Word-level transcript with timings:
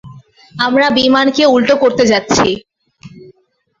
আমরা 0.55 0.87
বিমানকে 0.97 1.43
উল্টো 1.45 1.75
করতে 1.75 2.03
যাচ্ছি। 2.07 2.47